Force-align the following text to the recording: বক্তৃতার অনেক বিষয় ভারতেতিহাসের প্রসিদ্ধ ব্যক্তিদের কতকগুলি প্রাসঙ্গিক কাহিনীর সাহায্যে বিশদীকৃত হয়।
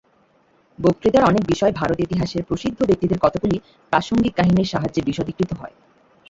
বক্তৃতার 0.79 1.23
অনেক 1.23 1.43
বিষয় 1.47 1.73
ভারতেতিহাসের 1.79 2.43
প্রসিদ্ধ 2.43 2.79
ব্যক্তিদের 2.85 3.21
কতকগুলি 3.21 3.57
প্রাসঙ্গিক 3.93 4.33
কাহিনীর 4.35 4.71
সাহায্যে 4.73 5.01
বিশদীকৃত 5.07 5.51
হয়। 5.53 5.75